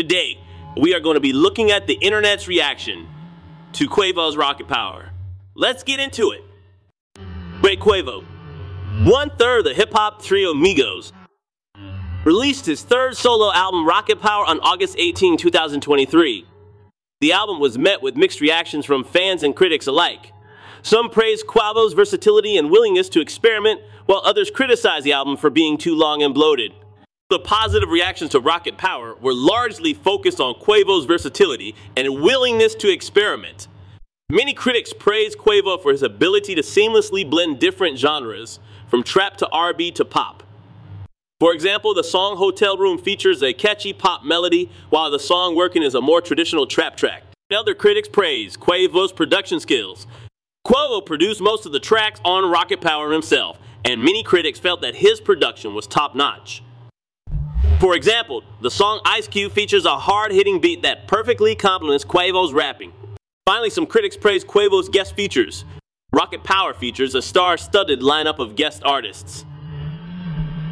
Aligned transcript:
Today, 0.00 0.38
we 0.78 0.94
are 0.94 1.00
going 1.00 1.16
to 1.16 1.20
be 1.20 1.34
looking 1.34 1.70
at 1.70 1.86
the 1.86 1.92
internet's 1.92 2.48
reaction 2.48 3.06
to 3.74 3.86
Quavo's 3.86 4.34
Rocket 4.34 4.66
Power. 4.66 5.10
Let's 5.54 5.82
get 5.82 6.00
into 6.00 6.30
it. 6.30 6.42
Great 7.60 7.80
Quavo, 7.80 8.24
one 9.04 9.28
third 9.36 9.58
of 9.58 9.64
the 9.66 9.74
hip 9.74 9.92
hop 9.92 10.22
trio 10.22 10.54
Migos, 10.54 11.12
released 12.24 12.64
his 12.64 12.82
third 12.82 13.14
solo 13.14 13.52
album 13.52 13.86
Rocket 13.86 14.22
Power 14.22 14.46
on 14.46 14.58
August 14.60 14.96
18, 14.98 15.36
2023. 15.36 16.46
The 17.20 17.32
album 17.34 17.60
was 17.60 17.76
met 17.76 18.00
with 18.00 18.16
mixed 18.16 18.40
reactions 18.40 18.86
from 18.86 19.04
fans 19.04 19.42
and 19.42 19.54
critics 19.54 19.86
alike. 19.86 20.32
Some 20.80 21.10
praised 21.10 21.46
Quavo's 21.46 21.92
versatility 21.92 22.56
and 22.56 22.70
willingness 22.70 23.10
to 23.10 23.20
experiment, 23.20 23.82
while 24.06 24.22
others 24.24 24.50
criticized 24.50 25.04
the 25.04 25.12
album 25.12 25.36
for 25.36 25.50
being 25.50 25.76
too 25.76 25.94
long 25.94 26.22
and 26.22 26.32
bloated. 26.32 26.72
The 27.30 27.38
positive 27.38 27.90
reactions 27.90 28.32
to 28.32 28.40
Rocket 28.40 28.76
Power 28.76 29.14
were 29.14 29.32
largely 29.32 29.94
focused 29.94 30.40
on 30.40 30.54
Quavo's 30.54 31.04
versatility 31.04 31.76
and 31.96 32.20
willingness 32.20 32.74
to 32.74 32.90
experiment. 32.90 33.68
Many 34.28 34.52
critics 34.52 34.92
praised 34.92 35.38
Quavo 35.38 35.80
for 35.80 35.92
his 35.92 36.02
ability 36.02 36.56
to 36.56 36.62
seamlessly 36.62 37.28
blend 37.28 37.60
different 37.60 37.98
genres, 37.98 38.58
from 38.88 39.04
trap 39.04 39.36
to 39.36 39.48
R&B 39.50 39.92
to 39.92 40.04
pop. 40.04 40.42
For 41.38 41.54
example, 41.54 41.94
the 41.94 42.02
song 42.02 42.36
Hotel 42.36 42.76
Room 42.76 42.98
features 42.98 43.44
a 43.44 43.52
catchy 43.52 43.92
pop 43.92 44.24
melody, 44.24 44.68
while 44.88 45.08
the 45.08 45.20
song 45.20 45.54
Working 45.54 45.84
is 45.84 45.94
a 45.94 46.00
more 46.00 46.20
traditional 46.20 46.66
trap 46.66 46.96
track. 46.96 47.22
Other 47.52 47.74
critics 47.74 48.08
praised 48.08 48.58
Quavo's 48.58 49.12
production 49.12 49.60
skills. 49.60 50.08
Quavo 50.66 51.06
produced 51.06 51.40
most 51.40 51.64
of 51.64 51.70
the 51.70 51.78
tracks 51.78 52.20
on 52.24 52.50
Rocket 52.50 52.80
Power 52.80 53.12
himself, 53.12 53.56
and 53.84 54.02
many 54.02 54.24
critics 54.24 54.58
felt 54.58 54.80
that 54.80 54.96
his 54.96 55.20
production 55.20 55.74
was 55.74 55.86
top 55.86 56.16
notch. 56.16 56.64
For 57.80 57.96
example, 57.96 58.44
the 58.60 58.70
song 58.70 59.00
Ice 59.06 59.26
Cube 59.26 59.52
features 59.52 59.86
a 59.86 59.96
hard 59.96 60.32
hitting 60.32 60.60
beat 60.60 60.82
that 60.82 61.08
perfectly 61.08 61.54
complements 61.54 62.04
Quavo's 62.04 62.52
rapping. 62.52 62.92
Finally, 63.46 63.70
some 63.70 63.86
critics 63.86 64.18
praised 64.18 64.46
Quavo's 64.46 64.90
guest 64.90 65.16
features. 65.16 65.64
Rocket 66.12 66.44
Power 66.44 66.74
features 66.74 67.14
a 67.14 67.22
star 67.22 67.56
studded 67.56 68.00
lineup 68.00 68.38
of 68.38 68.54
guest 68.54 68.82
artists. 68.84 69.46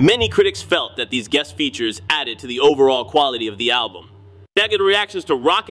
Many 0.00 0.28
critics 0.28 0.62
felt 0.62 0.96
that 0.96 1.10
these 1.10 1.28
guest 1.28 1.56
features 1.56 2.02
added 2.10 2.40
to 2.40 2.48
the 2.48 2.58
overall 2.58 3.04
quality 3.04 3.46
of 3.46 3.56
the 3.56 3.70
album. 3.70 4.10
Negative 4.56 4.84
reactions 4.84 5.24
to 5.26 5.36
Rocket 5.36 5.70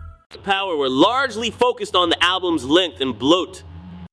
Power 0.43 0.75
were 0.75 0.89
largely 0.89 1.51
focused 1.51 1.95
on 1.95 2.09
the 2.09 2.23
album's 2.23 2.65
length 2.65 3.01
and 3.01 3.17
bloat. 3.17 3.63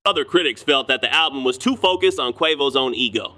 Other 0.04 0.24
critics 0.24 0.62
felt 0.62 0.88
that 0.88 1.00
the 1.00 1.12
album 1.12 1.44
was 1.44 1.58
too 1.58 1.76
focused 1.76 2.18
on 2.18 2.32
Quavo's 2.32 2.76
own 2.76 2.94
ego. 2.94 3.34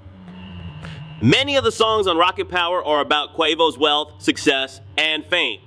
Many 1.23 1.57
of 1.57 1.65
the 1.65 1.73
songs 1.73 2.07
on 2.07 2.17
Rocket 2.17 2.49
Power 2.49 2.85
are 2.85 3.01
about 3.01 3.37
Quavo's 3.37 3.77
wealth, 3.77 4.23
success, 4.23 4.81
and 4.97 5.25
fame. 5.27 5.61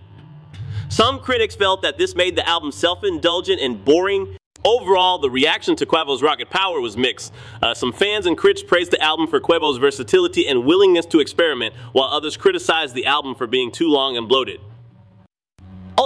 Some 0.90 1.20
critics 1.20 1.56
felt 1.56 1.82
that 1.82 1.98
this 1.98 2.16
made 2.16 2.36
the 2.36 2.48
album 2.48 2.72
self 2.72 3.04
indulgent 3.04 3.62
and 3.62 3.84
boring. 3.84 4.38
Overall, 4.66 5.20
the 5.20 5.30
reaction 5.30 5.76
to 5.76 5.86
Quavo's 5.86 6.22
Rocket 6.22 6.50
Power 6.50 6.80
was 6.80 6.96
mixed. 6.96 7.34
Uh, 7.62 7.74
some 7.74 7.92
fans 7.92 8.26
and 8.26 8.38
critics 8.38 8.64
praised 8.64 8.92
the 8.92 9.02
album 9.02 9.28
for 9.28 9.40
Quavo's 9.40 9.78
versatility 9.78 10.48
and 10.48 10.66
willingness 10.66 11.06
to 11.08 11.20
experiment, 11.20 11.76
while 11.92 12.06
others 12.06 12.38
criticized 12.38 12.96
the 12.96 13.06
album 13.06 13.36
for 13.36 13.46
being 13.46 13.72
too 13.72 13.90
long 13.90 14.16
and 14.16 14.30
bloated. 14.30 14.62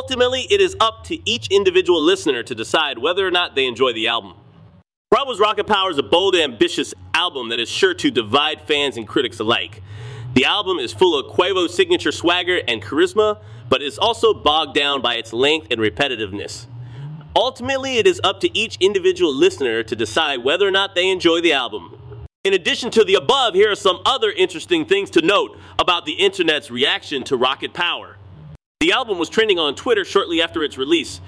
Ultimately, 0.07 0.47
it 0.50 0.62
is 0.62 0.73
up 0.79 1.03
to 1.07 1.29
each 1.29 1.47
individual 1.47 2.01
listener 2.01 2.41
to 2.41 2.56
decide 2.56 2.97
whether 2.97 3.28
or 3.28 3.29
not 3.29 3.56
they 3.56 3.66
enjoy 3.66 3.91
the 3.91 4.07
album. 4.07 4.35
Quavo's 5.13 5.38
Rocket 5.38 5.68
Power 5.68 5.91
is 5.91 5.97
a 5.97 6.03
bold, 6.03 6.34
ambitious 6.34 6.94
album 7.13 7.50
that 7.50 7.59
is 7.59 7.68
sure 7.68 7.94
to 7.95 8.09
divide 8.09 8.62
fans 8.62 8.95
and 8.95 9.06
critics 9.06 9.38
alike. 9.41 9.84
The 10.34 10.45
album 10.45 10.79
is 10.79 10.94
full 10.94 11.19
of 11.19 11.35
Quavo's 11.35 11.75
signature 11.75 12.13
swagger 12.13 12.62
and 12.69 12.81
charisma, 12.81 13.41
but 13.68 13.81
is 13.81 13.97
also 13.97 14.34
bogged 14.34 14.73
down 14.73 15.01
by 15.01 15.16
its 15.16 15.34
length 15.34 15.68
and 15.72 15.81
repetitiveness. 15.81 16.68
Ultimately, 17.35 17.97
it 17.97 18.07
is 18.07 18.22
up 18.24 18.39
to 18.39 18.57
each 18.57 18.78
individual 18.79 19.35
listener 19.35 19.84
to 19.84 19.94
decide 19.94 20.41
whether 20.41 20.66
or 20.66 20.72
not 20.72 20.95
they 20.95 21.09
enjoy 21.09 21.41
the 21.41 21.51
album. 21.51 22.24
In 22.45 22.53
addition 22.53 22.91
to 22.91 23.03
the 23.03 23.16
above, 23.16 23.56
here 23.56 23.72
are 23.72 23.75
some 23.75 24.00
other 24.06 24.31
interesting 24.31 24.85
things 24.85 25.09
to 25.09 25.22
note 25.22 25.59
about 25.78 26.06
the 26.06 26.13
internet's 26.13 26.72
reaction 26.72 27.25
to 27.25 27.35
Rocket 27.35 27.74
Power. 27.74 28.16
The 28.79 28.91
album 28.91 29.17
was 29.17 29.27
trending 29.27 29.57
on 29.57 29.73
Twitter 29.73 30.05
shortly 30.05 30.39
after 30.39 30.63
its 30.63 30.77
release, 30.77 31.19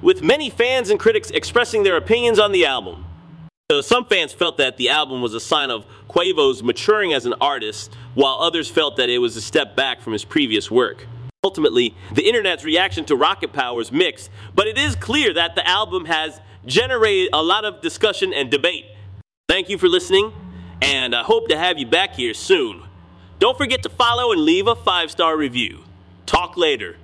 with 0.00 0.22
many 0.22 0.48
fans 0.48 0.88
and 0.88 0.98
critics 0.98 1.30
expressing 1.30 1.82
their 1.82 1.98
opinions 1.98 2.38
on 2.38 2.52
the 2.52 2.64
album. 2.64 3.04
So 3.70 3.82
some 3.82 4.06
fans 4.06 4.32
felt 4.32 4.56
that 4.56 4.78
the 4.78 4.88
album 4.88 5.20
was 5.20 5.34
a 5.34 5.40
sign 5.40 5.70
of 5.70 5.84
Quavo's 6.08 6.62
maturing 6.62 7.12
as 7.12 7.26
an 7.26 7.34
artist, 7.38 7.94
while 8.14 8.36
others 8.40 8.70
felt 8.70 8.96
that 8.96 9.10
it 9.10 9.18
was 9.18 9.36
a 9.36 9.42
step 9.42 9.76
back 9.76 10.00
from 10.00 10.14
his 10.14 10.24
previous 10.24 10.70
work. 10.70 11.06
Ultimately, 11.44 11.94
the 12.14 12.26
internet's 12.26 12.64
reaction 12.64 13.04
to 13.04 13.14
Rocket 13.14 13.52
Power 13.52 13.82
is 13.82 13.92
mixed, 13.92 14.30
but 14.54 14.66
it 14.66 14.78
is 14.78 14.96
clear 14.96 15.34
that 15.34 15.54
the 15.54 15.68
album 15.68 16.06
has 16.06 16.40
generated 16.64 17.28
a 17.34 17.42
lot 17.42 17.66
of 17.66 17.82
discussion 17.82 18.32
and 18.32 18.50
debate. 18.50 18.86
Thank 19.50 19.68
you 19.68 19.76
for 19.76 19.88
listening, 19.88 20.32
and 20.80 21.14
I 21.14 21.24
hope 21.24 21.48
to 21.48 21.58
have 21.58 21.78
you 21.78 21.84
back 21.84 22.14
here 22.14 22.32
soon. 22.32 22.84
Don't 23.38 23.58
forget 23.58 23.82
to 23.82 23.90
follow 23.90 24.32
and 24.32 24.40
leave 24.40 24.66
a 24.66 24.74
five 24.74 25.10
star 25.10 25.36
review. 25.36 25.85
Talk 26.26 26.56
later. 26.56 26.96